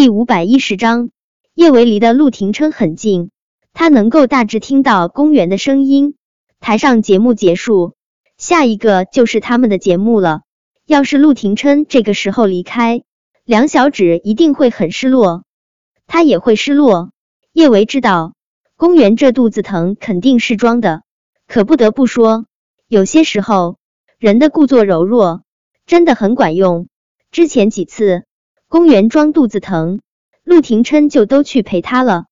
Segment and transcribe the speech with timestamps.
[0.00, 1.10] 第五百一十章，
[1.52, 3.30] 叶维离的陆廷琛很近，
[3.74, 6.14] 他能够大致听到公园的声音。
[6.58, 7.92] 台上节目结束，
[8.38, 10.40] 下一个就是他们的节目了。
[10.86, 13.02] 要是陆廷琛这个时候离开，
[13.44, 15.44] 梁小芷一定会很失落，
[16.06, 17.10] 他也会失落。
[17.52, 18.32] 叶维知道，
[18.76, 21.02] 公园这肚子疼肯定是装的，
[21.46, 22.46] 可不得不说，
[22.88, 23.76] 有些时候
[24.18, 25.42] 人的故作柔弱
[25.84, 26.88] 真的很管用。
[27.30, 28.24] 之前几次。
[28.70, 29.98] 公园装肚子疼，
[30.44, 32.26] 陆廷琛就都去陪他了。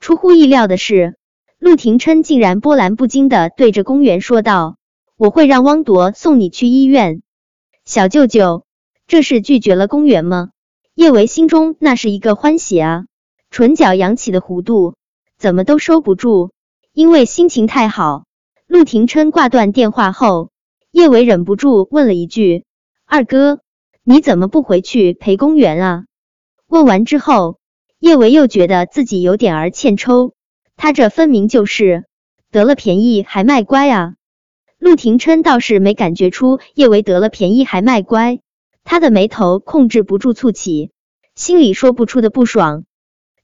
[0.00, 1.16] 出乎意料的是，
[1.60, 4.76] 陆廷琛竟然波澜不惊的对着公园说道
[5.16, 7.22] ：“我会让汪铎送你去医院。”
[7.86, 8.64] 小舅舅，
[9.06, 10.50] 这是拒绝了公园吗？
[10.96, 13.04] 叶维心中那是一个欢喜啊，
[13.48, 14.96] 唇角扬起的弧度
[15.38, 16.50] 怎么都收不住，
[16.92, 18.24] 因为心情太好。
[18.66, 20.50] 陆廷琛挂断电话后，
[20.90, 22.64] 叶维忍不住问了一句
[23.06, 23.60] ：“二哥。”
[24.10, 26.04] 你怎么不回去陪公园啊？
[26.66, 27.58] 问完之后，
[27.98, 30.32] 叶维又觉得自己有点儿欠抽，
[30.78, 32.06] 他这分明就是
[32.50, 34.14] 得了便宜还卖乖啊！
[34.78, 38.38] 陆廷琛倒是没感觉出叶维得了便宜还卖乖，
[38.82, 40.90] 他的眉头控制不住蹙起，
[41.34, 42.86] 心里说不出的不爽。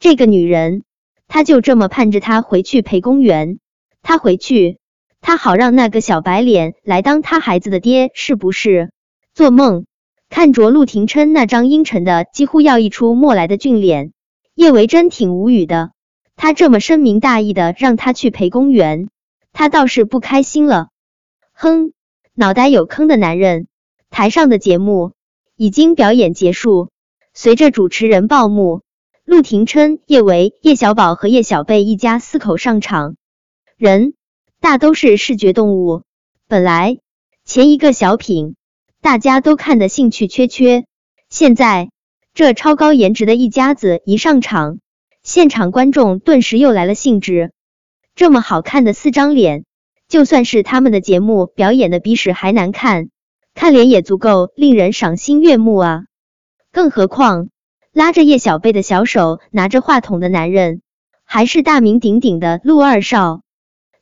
[0.00, 0.82] 这个女人，
[1.28, 3.60] 他就这么盼着她回去陪公园，
[4.02, 4.80] 他回去，
[5.20, 8.90] 他好让那个小白脸来当他孩子的爹，是不是
[9.34, 9.84] 做梦？
[10.28, 14.12] 看着陆廷琛那张阴沉的几乎要溢出墨来的俊脸，
[14.54, 15.92] 叶维真挺无语的。
[16.36, 19.08] 他这么深明大义的让他去陪公园，
[19.52, 20.88] 他倒是不开心了。
[21.52, 21.92] 哼，
[22.34, 23.66] 脑袋有坑的男人。
[24.10, 25.12] 台上的节目
[25.56, 26.90] 已经表演结束，
[27.34, 28.82] 随着主持人报幕，
[29.24, 33.16] 陆廷琛、叶维、叶小宝和叶小贝一家四口上场。
[33.76, 34.14] 人
[34.60, 36.02] 大都是视觉动物，
[36.46, 36.98] 本来
[37.44, 38.54] 前一个小品。
[39.08, 40.84] 大家都看得兴趣缺缺，
[41.30, 41.88] 现在
[42.34, 44.80] 这超高颜值的一家子一上场，
[45.22, 47.52] 现场观众顿时又来了兴致。
[48.14, 49.64] 这么好看的四张脸，
[50.08, 53.08] 就算是他们的节目表演的比屎还难看，
[53.54, 56.02] 看脸也足够令人赏心悦目啊！
[56.70, 57.48] 更何况
[57.94, 60.82] 拉着叶小贝的小手拿着话筒的男人，
[61.24, 63.40] 还是大名鼎鼎的陆二少。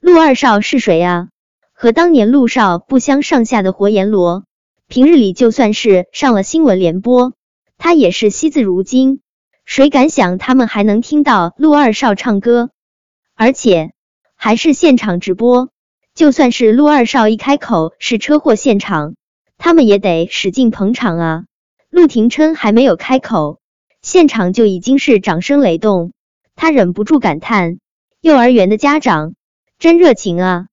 [0.00, 1.28] 陆二少是谁啊？
[1.74, 4.44] 和当年陆少不相上下的活阎罗。
[4.86, 7.32] 平日里就算是上了新闻联播，
[7.78, 9.20] 他也是惜字如金。
[9.64, 12.70] 谁敢想他们还能听到陆二少唱歌，
[13.34, 13.92] 而且
[14.36, 15.70] 还是现场直播。
[16.14, 19.14] 就算是陆二少一开口是车祸现场，
[19.56, 21.44] 他们也得使劲捧场啊！
[21.88, 23.58] 陆廷琛还没有开口，
[24.02, 26.12] 现场就已经是掌声雷动。
[26.54, 27.78] 他忍不住感叹：
[28.20, 29.34] 幼儿园的家长
[29.78, 30.66] 真热情啊！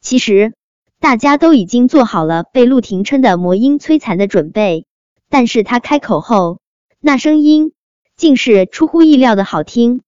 [0.00, 0.54] 其实。
[1.02, 4.86] 大家都已经做好了被陆廷琛的魔音摧残的准备，
[5.28, 6.60] 但是他开口后，
[7.00, 7.72] 那声音
[8.16, 10.02] 竟是出乎意料的好听。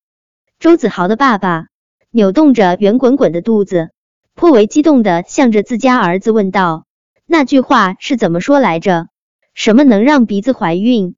[0.61, 1.67] 周子豪的爸爸
[2.13, 3.91] 扭动着圆滚滚的肚子，
[4.37, 6.85] 颇为激动的向着自家儿子问道
[7.27, 9.09] ：“那句话是怎么说来着？
[9.53, 11.17] 什么能让鼻子怀孕？”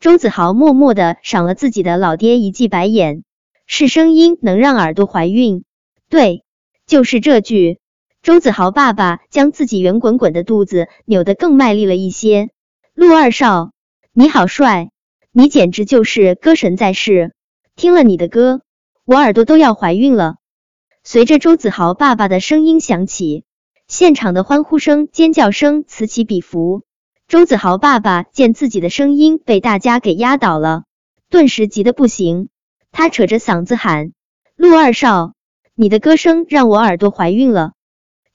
[0.00, 3.22] 周子豪默默的赏了自己的老爹一记白眼
[3.64, 5.62] ：“是声音能让耳朵怀孕？
[6.10, 6.42] 对，
[6.84, 7.78] 就是这句。”
[8.24, 12.48] 周子豪爸爸将自己圆滚滚的肚子扭得更卖力了一些。
[12.94, 13.72] 陆二少，
[14.14, 14.88] 你好帅，
[15.30, 17.34] 你简直就是歌神在世。
[17.76, 18.62] 听了你的歌，
[19.04, 20.36] 我耳朵都要怀孕了。
[21.02, 23.44] 随着周子豪爸爸的声音响起，
[23.88, 26.80] 现场的欢呼声、尖叫声此起彼伏。
[27.28, 30.84] 周子豪爸爸见自己的声音被大家给压倒了，
[31.28, 32.48] 顿时急得不行，
[32.90, 34.12] 他扯着嗓子喊
[34.56, 35.34] ：“陆二少，
[35.74, 37.72] 你的歌声让我耳朵怀孕了。”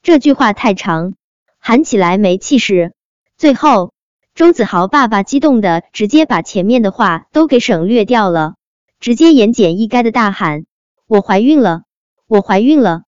[0.01, 1.13] 这句话太长，
[1.59, 2.93] 喊起来没气势。
[3.37, 3.91] 最后，
[4.33, 8.55] 周子豪爸爸激动的直接把前面的话都给省略掉了，
[8.99, 10.63] 直接言简意赅的大喊
[11.05, 11.81] ：“我怀孕了，
[12.27, 13.03] 我怀孕了！”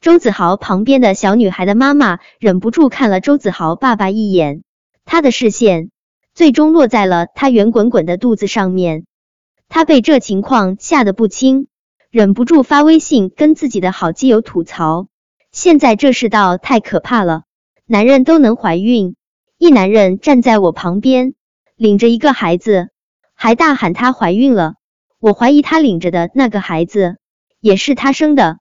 [0.00, 4.62] 周子豪旁边的小女孩的妈妈忍不住看了周子豪爸爸一眼，
[5.04, 5.90] 她的视线
[6.32, 9.04] 最终落在了他圆滚滚的肚子上面。
[9.68, 11.66] 她被这情况吓得不轻，
[12.10, 15.08] 忍不住发微信跟自己的好基友吐槽。
[15.52, 17.42] 现在这世道太可怕了，
[17.84, 19.16] 男人都能怀孕，
[19.58, 21.34] 一男人站在我旁边，
[21.74, 22.90] 领着一个孩子，
[23.34, 24.74] 还大喊他怀孕了。
[25.18, 27.16] 我怀疑他领着的那个孩子
[27.58, 28.58] 也是他生的。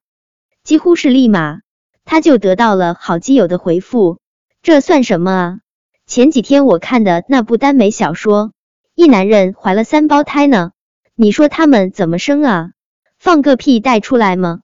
[0.64, 1.60] 几乎是立马，
[2.06, 4.18] 他就得到了好基友的回复。
[4.64, 5.60] 这算什么啊？
[6.08, 8.52] 前几天我看的那部耽美小说，
[8.96, 10.72] 一男人怀了三胞胎呢，
[11.14, 12.72] 你说他们怎么生啊？
[13.20, 14.62] 放个屁带出来吗？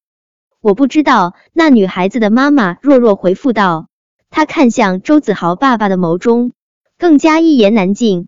[0.66, 3.88] 我不知道，那女孩子的妈妈弱弱回复道，
[4.32, 6.54] 她看向周子豪爸爸的眸中
[6.98, 8.28] 更加一言难尽。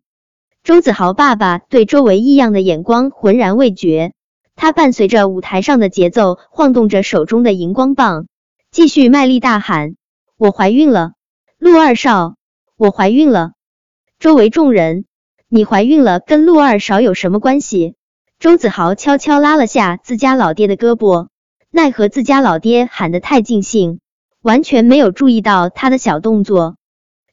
[0.63, 4.13] 周子豪爸爸对周围异样的眼光浑然未觉，
[4.56, 8.28] 他伴随着舞台上的节奏，晃动着手中的荧光棒，
[8.69, 9.95] 继续卖力大喊
[10.38, 11.13] ：“我怀孕了，
[11.57, 12.36] 陆二少，
[12.78, 13.54] 我怀孕了！”
[14.19, 15.06] 周围众人，
[15.50, 17.95] 你怀孕了跟陆二少有什么关系？
[18.38, 21.30] 周子豪悄悄拉了下自家老爹的胳膊，
[21.78, 24.00] 奈何自家老爹喊得太尽兴，
[24.42, 26.76] 完全没有注意到他的小动作。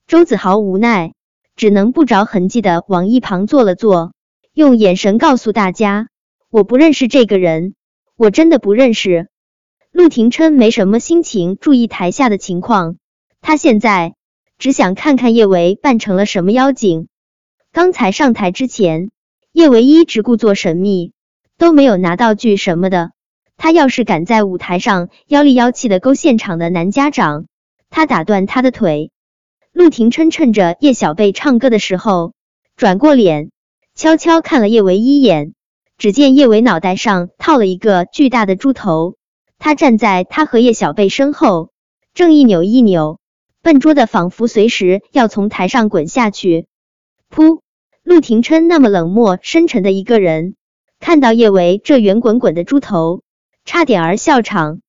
[0.06, 1.14] 周子豪无奈。
[1.56, 4.12] 只能不着痕迹的往一旁坐了坐，
[4.52, 6.08] 用眼神告诉大家
[6.50, 7.75] ：“我不认识这个人，
[8.17, 9.29] 我真的不认识。”
[9.93, 12.96] 陆廷琛没什么心情注意台下的情况，
[13.41, 14.14] 他现在
[14.58, 17.06] 只想看看叶维扮成了什么妖精。
[17.73, 19.11] 刚才上台之前，
[19.52, 21.12] 叶维一直故作神秘，
[21.56, 23.12] 都没有拿道具什么的。
[23.56, 27.46] 他要是敢在舞台上妖里妖气的勾现场的男家长，
[27.90, 29.10] 他打断他的腿。
[29.72, 32.32] 陆廷琛趁着叶小贝唱歌的时候，
[32.76, 33.50] 转过脸，
[33.94, 35.52] 悄悄看了叶维一眼。
[35.96, 39.16] 只见叶维脑袋上套了一个巨大的猪头，
[39.58, 41.70] 他站在他和叶小贝身后，
[42.14, 43.18] 正一扭一扭，
[43.62, 46.66] 笨拙的仿佛随时要从台上滚下去。
[47.34, 47.60] 噗！
[48.02, 50.54] 陆廷琛那么冷漠深沉的一个人，
[51.00, 53.22] 看到叶维这圆滚滚的猪头，
[53.64, 54.81] 差点儿笑场。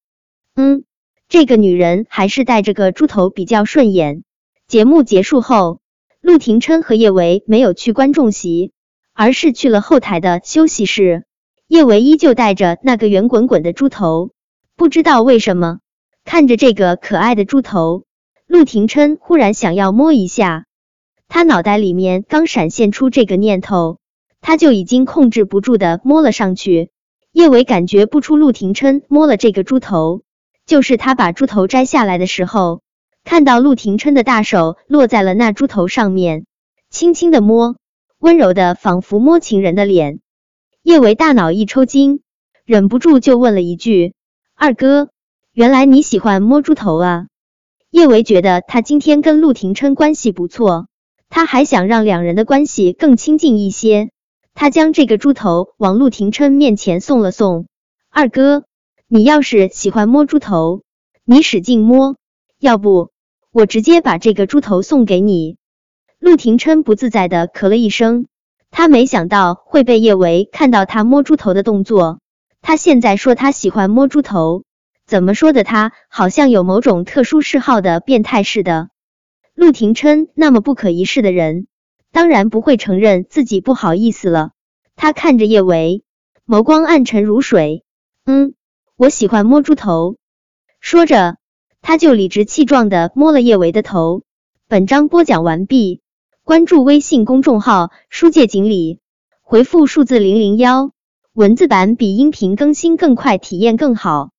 [0.55, 0.83] 嗯，
[1.29, 4.23] 这个女人还是带着个猪头比较顺眼。
[4.67, 5.79] 节目结束后，
[6.21, 8.73] 陆廷琛和叶维没有去观众席，
[9.13, 11.23] 而是去了后台的休息室。
[11.67, 14.31] 叶维依旧带着那个圆滚滚的猪头，
[14.75, 15.79] 不知道为什么，
[16.23, 18.03] 看着这个可爱的猪头，
[18.45, 20.65] 陆廷琛忽然想要摸一下。
[21.27, 23.99] 他脑袋里面刚闪现出这个念头，
[24.41, 26.91] 他就已经控制不住的摸了上去。
[27.35, 30.21] 叶维感觉不出陆廷琛摸了这个猪头，
[30.65, 32.79] 就是他把猪头摘下来的时候。
[33.25, 36.45] 看到陆廷琛的大手落在了那猪头上面，
[36.89, 37.75] 轻轻的摸，
[38.19, 40.21] 温柔的仿佛摸情人的脸。
[40.81, 42.21] 叶维大脑一抽筋，
[42.63, 44.13] 忍不住就问了一句
[44.55, 45.09] ：“二哥，
[45.51, 47.27] 原来你喜欢摸猪头啊？”
[47.91, 50.87] 叶维觉得他今天跟陆廷琛关系不错，
[51.27, 54.11] 他还想让两人的关系更亲近一些。
[54.55, 57.67] 他将这个猪头往陆廷琛面前送了送
[58.09, 58.63] ：“二哥，
[59.07, 60.81] 你要是喜欢摸猪头，
[61.25, 62.15] 你使劲摸，
[62.59, 63.11] 要不……”
[63.51, 65.55] 我直接把这个猪头送给你。
[66.19, 68.27] 陆廷琛不自在的咳了一声，
[68.69, 72.19] 他没想到会被叶维看到他摸猪头的动作。
[72.61, 74.63] 他现在说他喜欢摸猪头，
[75.05, 75.63] 怎么说的？
[75.63, 78.89] 他好像有某种特殊嗜好的变态似的。
[79.53, 81.67] 陆廷琛那么不可一世的人，
[82.15, 84.51] 当然不会承认自己不好意思了。
[84.95, 86.01] 他看着叶维，
[86.47, 87.83] 眸光暗沉如水。
[88.25, 88.53] 嗯，
[88.95, 90.15] 我喜欢摸猪头。
[90.79, 91.35] 说着。
[91.81, 94.23] 他就理直气壮的摸了叶维的头。
[94.69, 96.01] 本章播讲完毕，
[96.43, 99.01] 关注微信公众号“书界锦鲤”，
[99.43, 100.91] 回复数字零零幺，
[101.33, 104.31] 文字版比音频更新更快，体验更好。